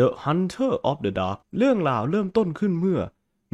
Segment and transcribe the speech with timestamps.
[0.00, 3.00] The Haunter of the Dark เรื่องราวเริ่มต้นขึ้นเมื่อ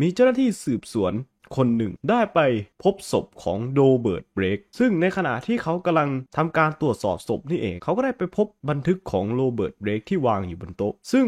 [0.01, 1.13] มีเจ้าหน้าที่สืบสวน
[1.57, 2.41] คนหนึ่งได้ไป
[2.83, 11.27] พบศพของโรเบิร์ตเบลกซึ่งในขณะที่เขากำลังทำการตรวจสอบศพนี่เอง เขาก็ได้ไปพบบันทึกของโรเบิร์ตเบลกที่วางอยู่บนโต๊ะ ซึ่ง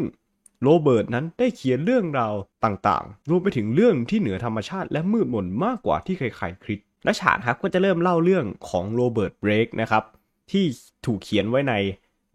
[0.63, 2.35] โรเบิร์ตนั้นได้เขียนเรื่องราว
[2.65, 10.05] ต่างๆ รวมไปถึงเรื่องที่เหนือธรรมชาติและมืดมนมากกว่าที่ใครๆคิด และฉากครับก็จะเริ่มเล่าเรื่องของโรเบิร์ตเบลกนะครับ
[10.51, 10.65] ที่
[11.07, 11.75] ถูกเขียนไว้ใน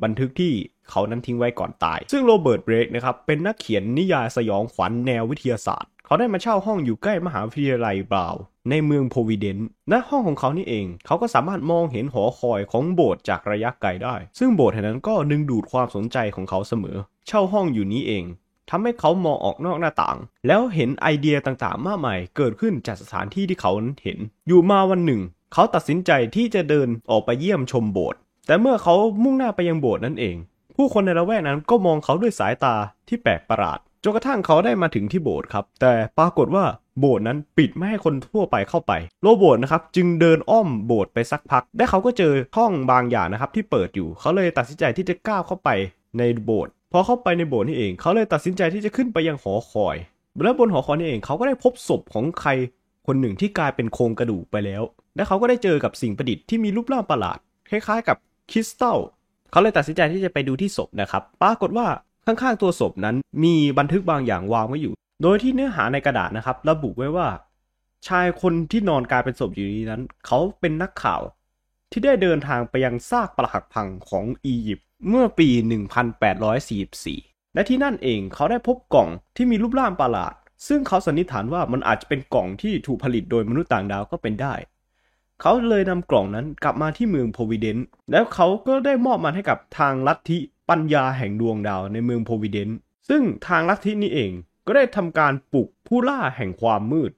[0.03, 0.53] บันทึกที่
[0.91, 9.57] เขานั้นทิ้งไว้ก่อนตาย ซึ่งโรเบิร์ตเบรกนะครับเป็นนักเขียนนิยายสยองขวัญแนววิทยาศาสตร์ เขาได้มาเช่าห้องอยู่ใกล้มหาวิทยาลัยบราว์ในเมืองโพวิเดน
[9.91, 16.97] ณห้องของเขานี่เอง เขาก็สามารถมองเห็นหอคอยของโบสถ์จากระยะไกลได้ ซึ่งโบสถ์แห่งนั้นก็ดึงดูดความสนใจของเขาเสมอ
[17.27, 18.23] เช่าห้องอยู่นี้เอง
[18.69, 20.17] ทำให้เขามองออกนอกหน้าต่าง
[20.47, 24.17] แล้วเห็นไอเดียต่างๆ มากมายเกิดขึ้นจากสถานที่ที่เขานั้นเห็น
[24.47, 25.21] อยู่มาวันหนึ่ง
[25.53, 30.35] เขาตัดสินใจที่จะเดินออกไปเยี่ยมชมโบสถ์แต่เมื่อเขามุ่งหน้าไปยังโบสถ์นั่นเอง
[30.77, 32.75] ผู้คนในละแวกนั้นก็มองเขาด้วยสายตา
[33.07, 36.65] ที่แปลกประหลาดจนกระทั่งเขาได้มาถึงที่โบสถ์ครับ แต่ปรากฏว่า
[36.99, 45.69] โบสถ์นั้นปิดไม่ให้คนทั่วไปเข้าไป โรโบทนะครับจึงเดินอ้อมโบสถ์ไปสักพัก และเขาก็เจอห้องบางอย่างนะครับที่เปิดอยู่ เขาเลยตัดสินใจที่จะก้าวเข้าไป
[46.17, 49.95] ในโบสถ์ พอเข้าไปในโบสถ์นี่เอง เขาเลยตัดสินใจที่จะขึ้นไปยังหอคอย
[50.43, 52.49] และบนหอคอยนี่เองเขาก็ได้พบศพของใคร
[53.07, 54.83] คนหนึ่งที่กลายเป็นโครงกระดูกไปแล้ว
[55.15, 57.37] และเขาก็ได้เจอกับสิ่งประดิษฐ์ที่มีรูปร่างประหลาด
[57.69, 58.17] คล้ายๆ กับ
[58.51, 58.97] คริสตัล
[59.51, 61.87] เขาเลยตัดสินใจที่จะไปดูที่ศพนะครับ ปรากฏว่า
[62.25, 67.27] ข้างๆตัวศพนั้นมีบันทึกบางอย่างวางไว้อยู่ โดยที่เนื้อหาในกระดาษนะครับ ระบุไว้ว่า
[68.07, 71.21] ชายคนที่นอนกลายเป็นศพอยู่นี้นั้น เขาเป็นนักข่าว
[71.91, 75.49] ที่ได้เดินทางไปยังซากปรักหักพังของอียิปต์เมื่อปี
[76.71, 80.33] 1844 และที่นั่นเองเขาได้พบกล่องที่มีรูปร่างประหลาด
[80.67, 84.53] ซึ่งเขาสันนิษฐานว่ามันอาจจะเป็นกล่องที่ถูกผลิตโดยมนุษย์ต่างดาวก็เป็นได้
[85.41, 90.37] เขาเลยนำกล่องนั้นกลับมาที่เมืองโพวิเดนต์แล้วเขาก็ได้มอบมันให้กับทางลัทธิ
[90.69, 92.77] ปัญญาแห่งดวงดาวในเมืองโพวิเดนต์
[93.09, 94.31] ซึ่งทางลัทธินี้เอง
[94.67, 97.11] ก็ได้ทำการปลุกผู้ล่าแห่งความมืด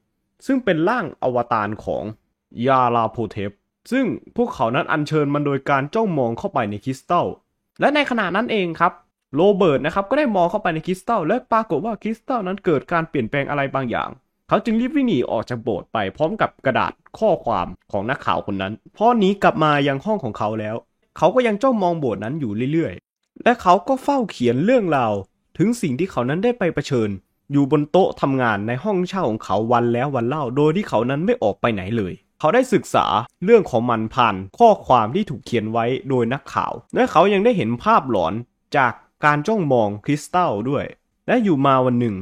[0.45, 2.03] ซึ่งเป็นร่างอวตารของ
[2.67, 3.51] ยาลาโพเทป
[3.91, 7.25] ซึ่งพวกเขานั้นอัญเชิญมันโดยการจ้องมองเข้าไปในคริสตัล
[7.79, 8.93] และในขณะนั้นเองครับ
[9.35, 14.09] โรเบิร์ตนะครับก็ได้มองเข้าไปในคริสตัลและปรากฏว่าคริสตัลนั้นเกิดการเปลี่ยนแปลงอะไรบางอย่าง
[14.49, 20.75] เขาจึงรีบวิ่งหนีออกจากโบสถ์ไปพร้อมกับกระดาษข้อความของนักข่าวคนนั้น พอหนีกลับมายังห้องของเขาแล้ว
[21.17, 25.13] เขาก็ยังจ้องมองโบสถ์นั้นอยู่เรื่อยๆ และเขาก็เฝ้าเขียนเรื่องราว
[25.57, 27.09] ถึงสิ่งที่เขานั้นได้ไปเผชิญ
[27.51, 33.05] อยู่บนโต๊ะทำงานในห้องเช่าของเขาวันแล้ววันเล่า โดยที่เขานั้นไม่ออกไปไหนเลย เขาได้ศึกษา
[33.43, 38.33] เรื่องของมันผ่านข้อความที่ถูกเขียนไว้โดยนักข่าว และเขายังได้เห็นภาพหลอน
[38.77, 38.93] จาก
[39.25, 40.85] การจ้องมองคริสตัลด้วย
[41.27, 42.15] และอยู่มาวันหนึ่ง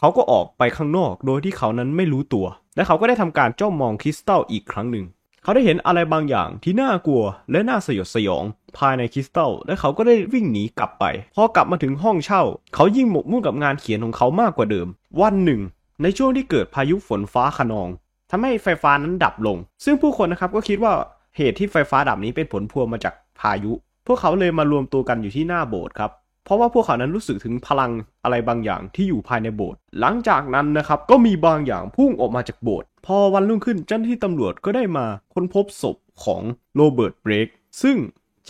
[0.00, 2.46] เขาก็ออกไปข้างนอกโดยที่เขานั้นไม่รู้ตัว
[2.76, 5.06] และเขาก็ได้ทำการจ้องมองคริสตัลอีกครั้งหนึ่ง
[5.42, 8.44] เขาได้เห็นอะไรบางอย่างที่น่ากลัวและน่าสยดสยอง
[8.78, 12.42] ภายในคริสตัลและเขาก็ได้วิ่งหนีกลับไป พอกลับมาถึงห้องเช่า
[12.74, 14.86] เขายิ่งหมกมุ่นกับงานเขียนของเขามากกว่าเดิม
[15.20, 15.60] วันหนึ่ง
[16.02, 17.88] ในช่วงที่เกิดพายุฝนฟ้าขนอง
[18.30, 20.92] ทำให้ไฟฟ้านั้นดับลง ซึ่งผู้คนนะครับก็คิดว่า
[21.36, 23.72] เหตุที่ไฟฟ้าดับนี้เป็นผลพวงมาจากพายุ
[24.06, 26.10] พวกเขาเลยมารวมตัวกันอยู่ที่หน้าโบสถ์ครับ
[26.50, 27.92] ราะว่าพวกเขานั้นรู้สึกถึงพลัง
[28.24, 36.42] อะไรบางอย่างที่อยู่ภายในโบสถ์หลังจากนั้นนะครับก็มีบางอย่างพุ่งออกมาจากโบสถ์พอวันรุ่งขึ้นเจ้าหน้าที่ตำรวจก็ได้มาค้นพบศพของ
[36.76, 37.48] โรเบิร์ตเบรก
[37.82, 37.96] ซึ่ง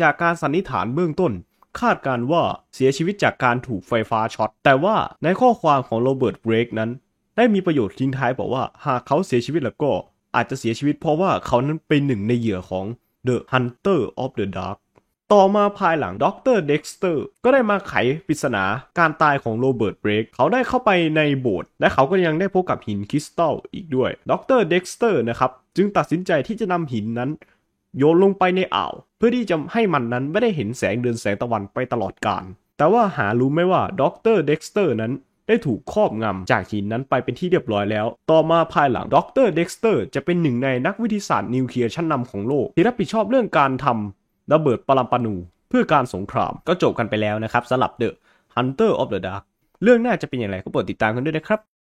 [0.00, 1.32] จากการสันนิษฐานเบื้องต้น
[1.80, 2.42] คาดการว่า
[2.74, 6.90] เสียชีวิตจากการถูกไฟฟ้าช็อต แต่ว่าในข้อความของโรเบิร์ตเบลกนั้น
[7.36, 9.90] ได้มีประโยชน์ทิ้งท้ายบอกว่าหากเขาเสียชีวิตแล้วก็
[10.34, 12.86] อาจจะเสียชีวิตเพราะว่าเขานั้นเป็นหนึ่งในเหยื่อของ
[13.28, 14.76] The Haunter of the Dark
[15.34, 16.26] ต่อมาภายหลังด
[16.56, 17.92] รเด็กสเตอร์ก็ได้มาไข
[18.26, 18.64] ปริศนา
[18.98, 27.30] การตายของโรเบิร์ตเบลกเขาได้เข้าไปในโบสถ์และเขาก็ยังได้พบกับหินคริสตัลอีกด้วยดรเด็กสเตอร์นะครับจึงตัดสินใจที่จะนำหินนั้น
[27.98, 32.44] โยนลงไปในอ่าว เพื่อที่จะให้มันนั้นไม่ได้เห็นแสงเดือนแสงตะวันไปตลอดกาล
[32.78, 34.02] แต่ว่าหารู้ไหมว่าด
[34.34, 35.12] รเด็กสเตอร์นั้น
[35.48, 44.19] ได้ถูกครอบงำจากหินนั้นไปเป็นที่เรียบร้อยแล้ว ต่อมาภายหลังดรเด็กสเตอร์จะเป็นหนึ่งในนักวิทยาศาสตร์นิวเคลียร์ชั้นนำของโลก ที่รับผิดชอบเรื่องการทำ
[44.52, 45.34] ระเบิดปรมาณู
[45.68, 48.08] เพื่อการสงครามก็จบกันไปแล้วนะครับสำหรับ The
[48.54, 49.42] Haunter of the Dark
[49.82, 51.60] เรื่องหน้าจะเป็นอย่างไรก็โปรดติดตามกันด้วยนะครับ